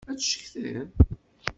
Ad 0.11 0.15
d-ccetkiḍ!? 0.17 0.89